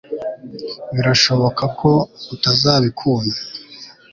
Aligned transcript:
birashoboka 0.93 1.63
ko 1.79 1.91
utazabikunda 2.33 3.37